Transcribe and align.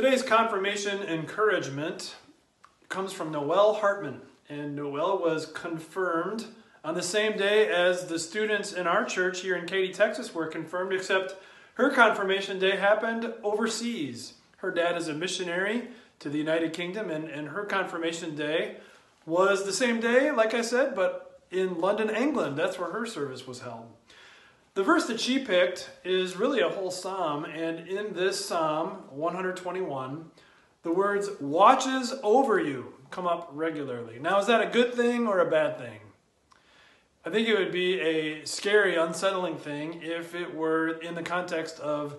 Today's 0.00 0.22
confirmation 0.22 1.02
encouragement 1.02 2.16
comes 2.88 3.12
from 3.12 3.30
Noel 3.30 3.74
Hartman, 3.74 4.22
and 4.48 4.74
Noel 4.74 5.18
was 5.18 5.44
confirmed 5.44 6.46
on 6.82 6.94
the 6.94 7.02
same 7.02 7.36
day 7.36 7.68
as 7.68 8.06
the 8.06 8.18
students 8.18 8.72
in 8.72 8.86
our 8.86 9.04
church 9.04 9.42
here 9.42 9.56
in 9.56 9.66
Katy, 9.66 9.92
Texas 9.92 10.34
were 10.34 10.46
confirmed, 10.46 10.94
except 10.94 11.34
her 11.74 11.90
confirmation 11.90 12.58
day 12.58 12.76
happened 12.76 13.30
overseas. 13.44 14.36
Her 14.56 14.70
dad 14.70 14.96
is 14.96 15.08
a 15.08 15.12
missionary 15.12 15.88
to 16.20 16.30
the 16.30 16.38
United 16.38 16.72
Kingdom, 16.72 17.10
and, 17.10 17.28
and 17.28 17.48
her 17.48 17.66
confirmation 17.66 18.34
day 18.34 18.78
was 19.26 19.66
the 19.66 19.72
same 19.72 20.00
day, 20.00 20.30
like 20.30 20.54
I 20.54 20.62
said, 20.62 20.94
but 20.94 21.42
in 21.50 21.78
London, 21.78 22.08
England. 22.08 22.56
That's 22.56 22.78
where 22.78 22.92
her 22.92 23.04
service 23.04 23.46
was 23.46 23.60
held. 23.60 23.88
The 24.74 24.84
verse 24.84 25.06
that 25.06 25.20
she 25.20 25.40
picked 25.40 25.90
is 26.04 26.36
really 26.36 26.60
a 26.60 26.68
whole 26.68 26.92
psalm, 26.92 27.44
and 27.44 27.88
in 27.88 28.14
this 28.14 28.44
psalm, 28.46 29.02
121, 29.10 30.30
the 30.84 30.92
words 30.92 31.28
watches 31.40 32.14
over 32.22 32.60
you 32.60 32.94
come 33.10 33.26
up 33.26 33.50
regularly. 33.52 34.20
Now, 34.20 34.38
is 34.38 34.46
that 34.46 34.60
a 34.60 34.70
good 34.70 34.94
thing 34.94 35.26
or 35.26 35.40
a 35.40 35.50
bad 35.50 35.76
thing? 35.76 35.98
I 37.24 37.30
think 37.30 37.48
it 37.48 37.58
would 37.58 37.72
be 37.72 38.00
a 38.00 38.44
scary, 38.44 38.94
unsettling 38.94 39.56
thing 39.56 40.02
if 40.02 40.36
it 40.36 40.54
were 40.54 41.00
in 41.00 41.16
the 41.16 41.22
context 41.24 41.80
of 41.80 42.16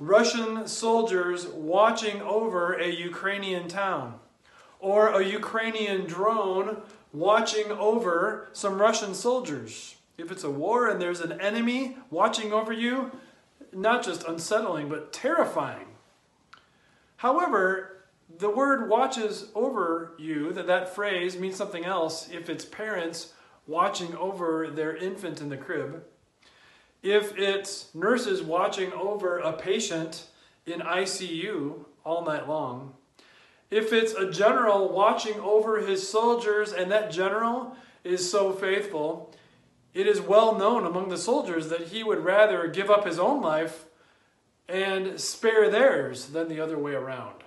Russian 0.00 0.66
soldiers 0.66 1.46
watching 1.46 2.20
over 2.22 2.72
a 2.72 2.90
Ukrainian 2.90 3.68
town, 3.68 4.18
or 4.80 5.10
a 5.10 5.24
Ukrainian 5.24 6.06
drone 6.06 6.82
watching 7.12 7.70
over 7.70 8.48
some 8.52 8.80
Russian 8.82 9.14
soldiers. 9.14 9.94
If 10.16 10.30
it's 10.30 10.44
a 10.44 10.50
war 10.50 10.88
and 10.88 11.00
there's 11.00 11.20
an 11.20 11.40
enemy 11.40 11.96
watching 12.10 12.52
over 12.52 12.72
you, 12.72 13.10
not 13.72 14.04
just 14.04 14.24
unsettling, 14.24 14.88
but 14.88 15.12
terrifying. 15.12 15.86
However, 17.16 18.04
the 18.38 18.50
word 18.50 18.88
watches 18.88 19.46
over 19.54 20.12
you, 20.18 20.52
that, 20.52 20.66
that 20.66 20.94
phrase 20.94 21.38
means 21.38 21.56
something 21.56 21.84
else 21.84 22.28
if 22.30 22.48
it's 22.48 22.64
parents 22.64 23.32
watching 23.66 24.14
over 24.16 24.68
their 24.68 24.96
infant 24.96 25.40
in 25.40 25.48
the 25.48 25.56
crib. 25.56 26.04
If 27.02 27.36
it's 27.38 27.94
nurses 27.94 28.42
watching 28.42 28.92
over 28.92 29.38
a 29.38 29.52
patient 29.52 30.26
in 30.66 30.80
ICU 30.80 31.84
all 32.04 32.24
night 32.24 32.48
long. 32.48 32.94
If 33.70 33.92
it's 33.92 34.12
a 34.12 34.30
general 34.30 34.90
watching 34.90 35.38
over 35.40 35.80
his 35.80 36.08
soldiers 36.08 36.72
and 36.72 36.90
that 36.92 37.10
general 37.10 37.76
is 38.04 38.30
so 38.30 38.52
faithful 38.52 39.34
it 39.94 40.08
is 40.08 40.20
well 40.20 40.58
known 40.58 40.84
among 40.84 41.08
the 41.08 41.16
soldiers 41.16 41.68
that 41.68 41.88
he 41.88 42.02
would 42.02 42.24
rather 42.24 42.66
give 42.66 42.90
up 42.90 43.06
his 43.06 43.18
own 43.18 43.40
life 43.40 43.84
and 44.68 45.20
spare 45.20 45.70
theirs 45.70 46.26
than 46.26 46.48
the 46.48 46.60
other 46.60 46.76
way 46.76 46.92
around. 46.92 47.44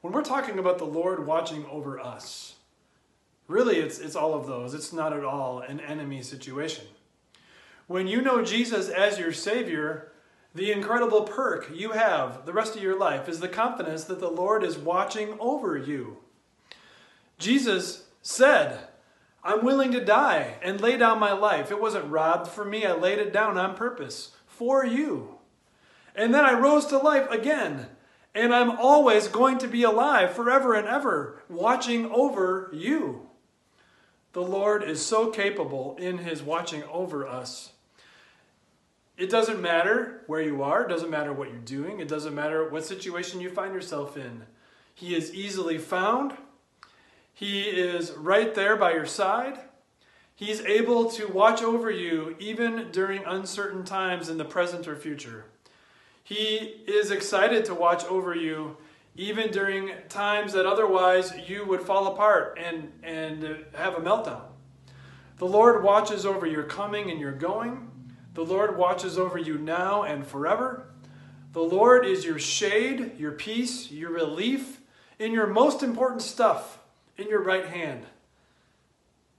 When 0.00 0.12
we're 0.12 0.22
talking 0.22 0.58
about 0.58 0.78
the 0.78 0.84
Lord 0.84 1.26
watching 1.26 1.66
over 1.66 1.98
us, 1.98 2.54
really 3.48 3.78
it's, 3.78 3.98
it's 3.98 4.14
all 4.14 4.34
of 4.34 4.46
those. 4.46 4.74
It's 4.74 4.92
not 4.92 5.12
at 5.12 5.24
all 5.24 5.58
an 5.58 5.80
enemy 5.80 6.22
situation. 6.22 6.84
When 7.88 8.06
you 8.06 8.22
know 8.22 8.44
Jesus 8.44 8.88
as 8.88 9.18
your 9.18 9.32
Savior, 9.32 10.12
the 10.54 10.70
incredible 10.70 11.22
perk 11.22 11.70
you 11.74 11.92
have 11.92 12.46
the 12.46 12.52
rest 12.52 12.76
of 12.76 12.82
your 12.82 12.98
life 12.98 13.28
is 13.28 13.40
the 13.40 13.48
confidence 13.48 14.04
that 14.04 14.20
the 14.20 14.30
Lord 14.30 14.62
is 14.62 14.78
watching 14.78 15.36
over 15.40 15.76
you. 15.76 16.18
Jesus 17.38 18.04
said, 18.22 18.88
I'm 19.42 19.64
willing 19.64 19.92
to 19.92 20.04
die 20.04 20.56
and 20.62 20.80
lay 20.80 20.96
down 20.96 21.18
my 21.18 21.32
life. 21.32 21.70
It 21.70 21.80
wasn't 21.80 22.10
robbed 22.10 22.48
from 22.48 22.70
me, 22.70 22.84
I 22.84 22.92
laid 22.92 23.18
it 23.18 23.32
down 23.32 23.56
on 23.56 23.76
purpose 23.76 24.32
for 24.46 24.84
you. 24.84 25.38
And 26.14 26.34
then 26.34 26.44
I 26.44 26.58
rose 26.58 26.86
to 26.86 26.98
life 26.98 27.30
again. 27.30 27.86
And 28.34 28.54
I'm 28.54 28.70
always 28.70 29.28
going 29.28 29.58
to 29.58 29.68
be 29.68 29.82
alive 29.82 30.34
forever 30.34 30.74
and 30.74 30.86
ever, 30.86 31.42
watching 31.48 32.10
over 32.10 32.70
you. 32.72 33.28
The 34.32 34.42
Lord 34.42 34.82
is 34.82 35.04
so 35.04 35.30
capable 35.30 35.96
in 35.98 36.18
his 36.18 36.42
watching 36.42 36.84
over 36.84 37.26
us. 37.26 37.72
It 39.16 39.30
doesn't 39.30 39.60
matter 39.60 40.22
where 40.26 40.42
you 40.42 40.62
are, 40.62 40.84
it 40.84 40.88
doesn't 40.88 41.10
matter 41.10 41.32
what 41.32 41.48
you're 41.48 41.58
doing, 41.58 41.98
it 41.98 42.06
doesn't 42.06 42.34
matter 42.34 42.68
what 42.68 42.84
situation 42.84 43.40
you 43.40 43.50
find 43.50 43.74
yourself 43.74 44.16
in. 44.16 44.42
He 44.94 45.16
is 45.16 45.34
easily 45.34 45.78
found, 45.78 46.34
he 47.38 47.60
is 47.60 48.10
right 48.16 48.52
there 48.52 48.74
by 48.74 48.94
your 48.94 49.06
side. 49.06 49.60
He's 50.34 50.60
able 50.62 51.08
to 51.12 51.28
watch 51.28 51.62
over 51.62 51.88
you 51.88 52.34
even 52.40 52.88
during 52.90 53.24
uncertain 53.24 53.84
times 53.84 54.28
in 54.28 54.38
the 54.38 54.44
present 54.44 54.88
or 54.88 54.96
future. 54.96 55.44
He 56.24 56.82
is 56.88 57.12
excited 57.12 57.64
to 57.66 57.76
watch 57.76 58.04
over 58.06 58.34
you 58.34 58.76
even 59.14 59.52
during 59.52 59.92
times 60.08 60.52
that 60.54 60.66
otherwise 60.66 61.32
you 61.46 61.64
would 61.64 61.82
fall 61.82 62.08
apart 62.08 62.58
and, 62.60 62.90
and 63.04 63.64
have 63.74 63.94
a 63.94 64.00
meltdown. 64.00 64.42
The 65.36 65.46
Lord 65.46 65.84
watches 65.84 66.26
over 66.26 66.44
your 66.44 66.64
coming 66.64 67.08
and 67.08 67.20
your 67.20 67.30
going. 67.30 67.88
The 68.34 68.44
Lord 68.44 68.76
watches 68.76 69.16
over 69.16 69.38
you 69.38 69.58
now 69.58 70.02
and 70.02 70.26
forever. 70.26 70.90
The 71.52 71.62
Lord 71.62 72.04
is 72.04 72.24
your 72.24 72.40
shade, 72.40 73.12
your 73.16 73.30
peace, 73.30 73.92
your 73.92 74.10
relief 74.10 74.80
in 75.20 75.30
your 75.30 75.46
most 75.46 75.84
important 75.84 76.22
stuff 76.22 76.80
in 77.18 77.28
your 77.28 77.42
right 77.42 77.66
hand. 77.66 78.06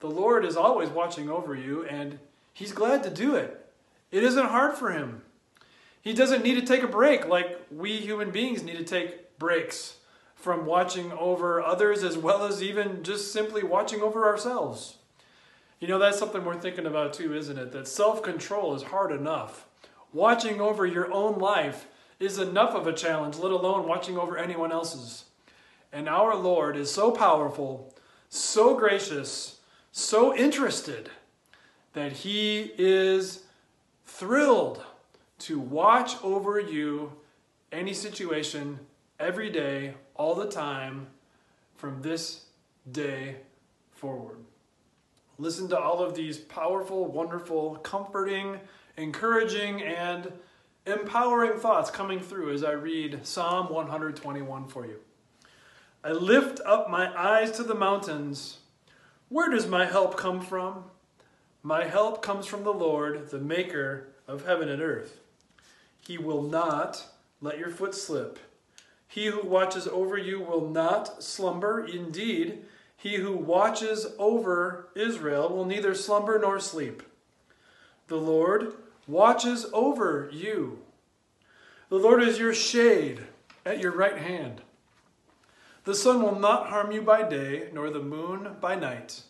The 0.00 0.08
Lord 0.08 0.44
is 0.44 0.56
always 0.56 0.88
watching 0.88 1.30
over 1.30 1.54
you, 1.54 1.84
and 1.84 2.18
He's 2.52 2.72
glad 2.72 3.02
to 3.04 3.10
do 3.10 3.36
it. 3.36 3.70
It 4.10 4.24
isn't 4.24 4.46
hard 4.46 4.74
for 4.74 4.90
Him. 4.90 5.22
He 6.00 6.14
doesn't 6.14 6.42
need 6.42 6.54
to 6.54 6.66
take 6.66 6.82
a 6.82 6.88
break 6.88 7.28
like 7.28 7.60
we 7.70 7.98
human 7.98 8.30
beings 8.30 8.62
need 8.62 8.78
to 8.78 8.84
take 8.84 9.38
breaks 9.38 9.96
from 10.34 10.64
watching 10.64 11.12
over 11.12 11.62
others 11.62 12.02
as 12.04 12.16
well 12.16 12.44
as 12.44 12.62
even 12.62 13.02
just 13.02 13.32
simply 13.32 13.62
watching 13.62 14.00
over 14.00 14.26
ourselves. 14.26 14.96
You 15.80 15.88
know, 15.88 15.98
that's 15.98 16.18
something 16.18 16.44
we're 16.44 16.60
thinking 16.60 16.86
about 16.86 17.12
too, 17.12 17.34
isn't 17.34 17.58
it? 17.58 17.72
That 17.72 17.88
self 17.88 18.22
control 18.22 18.74
is 18.74 18.84
hard 18.84 19.12
enough. 19.12 19.66
Watching 20.12 20.60
over 20.60 20.86
your 20.86 21.12
own 21.12 21.38
life 21.38 21.86
is 22.18 22.38
enough 22.38 22.74
of 22.74 22.86
a 22.86 22.92
challenge, 22.92 23.36
let 23.36 23.52
alone 23.52 23.86
watching 23.86 24.16
over 24.16 24.38
anyone 24.38 24.72
else's. 24.72 25.24
And 25.96 26.10
our 26.10 26.36
Lord 26.36 26.76
is 26.76 26.90
so 26.90 27.10
powerful, 27.10 27.94
so 28.28 28.76
gracious, 28.76 29.60
so 29.92 30.36
interested 30.36 31.08
that 31.94 32.12
He 32.12 32.70
is 32.76 33.44
thrilled 34.04 34.84
to 35.38 35.58
watch 35.58 36.22
over 36.22 36.60
you 36.60 37.12
any 37.72 37.94
situation 37.94 38.78
every 39.18 39.48
day, 39.48 39.94
all 40.14 40.34
the 40.34 40.50
time, 40.50 41.06
from 41.76 42.02
this 42.02 42.44
day 42.92 43.36
forward. 43.90 44.36
Listen 45.38 45.66
to 45.68 45.78
all 45.78 46.02
of 46.02 46.14
these 46.14 46.36
powerful, 46.36 47.06
wonderful, 47.06 47.76
comforting, 47.76 48.60
encouraging, 48.98 49.80
and 49.82 50.30
empowering 50.84 51.58
thoughts 51.58 51.90
coming 51.90 52.20
through 52.20 52.52
as 52.52 52.62
I 52.62 52.72
read 52.72 53.26
Psalm 53.26 53.72
121 53.72 54.68
for 54.68 54.84
you. 54.84 55.00
I 56.04 56.12
lift 56.12 56.60
up 56.64 56.88
my 56.90 57.12
eyes 57.16 57.50
to 57.52 57.62
the 57.62 57.74
mountains. 57.74 58.58
Where 59.28 59.50
does 59.50 59.66
my 59.66 59.86
help 59.86 60.16
come 60.16 60.40
from? 60.40 60.84
My 61.62 61.84
help 61.84 62.22
comes 62.22 62.46
from 62.46 62.62
the 62.62 62.72
Lord, 62.72 63.30
the 63.30 63.40
maker 63.40 64.08
of 64.28 64.46
heaven 64.46 64.68
and 64.68 64.80
earth. 64.80 65.20
He 66.00 66.16
will 66.16 66.42
not 66.42 67.06
let 67.40 67.58
your 67.58 67.70
foot 67.70 67.94
slip. 67.94 68.38
He 69.08 69.26
who 69.26 69.42
watches 69.42 69.88
over 69.88 70.16
you 70.16 70.40
will 70.40 70.68
not 70.68 71.22
slumber. 71.22 71.84
Indeed, 71.84 72.64
he 72.96 73.16
who 73.16 73.36
watches 73.36 74.06
over 74.18 74.88
Israel 74.94 75.48
will 75.48 75.64
neither 75.64 75.94
slumber 75.94 76.38
nor 76.38 76.60
sleep. 76.60 77.02
The 78.08 78.16
Lord 78.16 78.74
watches 79.06 79.66
over 79.72 80.30
you. 80.32 80.78
The 81.88 81.98
Lord 81.98 82.22
is 82.22 82.38
your 82.38 82.54
shade 82.54 83.20
at 83.64 83.80
your 83.80 83.92
right 83.92 84.18
hand. 84.18 84.62
The 85.86 85.94
sun 85.94 86.20
will 86.20 86.36
not 86.36 86.66
harm 86.66 86.90
you 86.90 87.00
by 87.00 87.22
day, 87.22 87.68
nor 87.72 87.90
the 87.90 88.02
moon 88.02 88.56
by 88.60 88.74
night. 88.74 89.22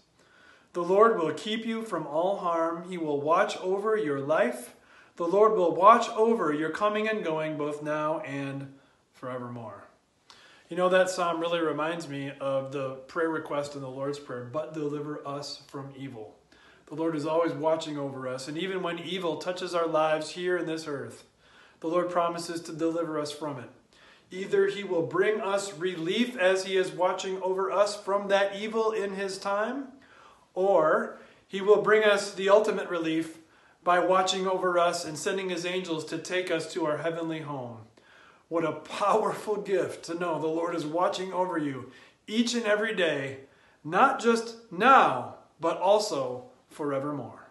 The 0.72 0.82
Lord 0.82 1.18
will 1.18 1.34
keep 1.34 1.66
you 1.66 1.82
from 1.82 2.06
all 2.06 2.38
harm. 2.38 2.88
He 2.88 2.96
will 2.96 3.20
watch 3.20 3.58
over 3.58 3.94
your 3.94 4.20
life. 4.20 4.74
The 5.16 5.26
Lord 5.26 5.52
will 5.52 5.74
watch 5.74 6.08
over 6.16 6.54
your 6.54 6.70
coming 6.70 7.10
and 7.10 7.22
going, 7.22 7.58
both 7.58 7.82
now 7.82 8.20
and 8.20 8.72
forevermore. 9.12 9.84
You 10.70 10.78
know, 10.78 10.88
that 10.88 11.10
psalm 11.10 11.40
really 11.40 11.60
reminds 11.60 12.08
me 12.08 12.32
of 12.40 12.72
the 12.72 12.92
prayer 13.06 13.28
request 13.28 13.74
in 13.74 13.82
the 13.82 13.90
Lord's 13.90 14.18
Prayer, 14.18 14.48
but 14.50 14.72
deliver 14.72 15.20
us 15.28 15.60
from 15.66 15.92
evil. 15.94 16.36
The 16.86 16.94
Lord 16.94 17.16
is 17.16 17.26
always 17.26 17.52
watching 17.52 17.98
over 17.98 18.26
us, 18.26 18.48
and 18.48 18.56
even 18.56 18.82
when 18.82 18.98
evil 18.98 19.36
touches 19.36 19.74
our 19.74 19.86
lives 19.86 20.30
here 20.30 20.56
in 20.56 20.64
this 20.64 20.86
earth, 20.88 21.24
the 21.80 21.88
Lord 21.88 22.08
promises 22.08 22.62
to 22.62 22.72
deliver 22.72 23.20
us 23.20 23.30
from 23.30 23.58
it. 23.58 23.68
Either 24.30 24.66
he 24.66 24.82
will 24.82 25.02
bring 25.02 25.40
us 25.40 25.72
relief 25.78 26.36
as 26.36 26.64
he 26.64 26.76
is 26.76 26.90
watching 26.90 27.40
over 27.42 27.70
us 27.70 28.00
from 28.00 28.28
that 28.28 28.56
evil 28.56 28.90
in 28.90 29.14
his 29.14 29.38
time, 29.38 29.86
or 30.54 31.18
he 31.46 31.60
will 31.60 31.82
bring 31.82 32.02
us 32.04 32.34
the 32.34 32.48
ultimate 32.48 32.88
relief 32.88 33.38
by 33.84 34.00
watching 34.00 34.48
over 34.48 34.78
us 34.78 35.04
and 35.04 35.16
sending 35.16 35.48
his 35.48 35.64
angels 35.64 36.04
to 36.04 36.18
take 36.18 36.50
us 36.50 36.72
to 36.72 36.84
our 36.86 36.98
heavenly 36.98 37.40
home. 37.40 37.78
What 38.48 38.64
a 38.64 38.72
powerful 38.72 39.56
gift 39.56 40.04
to 40.06 40.14
know 40.14 40.40
the 40.40 40.48
Lord 40.48 40.74
is 40.74 40.84
watching 40.84 41.32
over 41.32 41.56
you 41.56 41.92
each 42.26 42.54
and 42.54 42.64
every 42.64 42.94
day, 42.94 43.38
not 43.84 44.20
just 44.20 44.56
now, 44.72 45.36
but 45.60 45.78
also 45.78 46.46
forevermore. 46.68 47.45